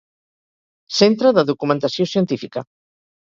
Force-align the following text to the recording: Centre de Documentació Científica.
Centre 0.99 1.33
de 1.39 1.45
Documentació 1.51 2.09
Científica. 2.13 2.65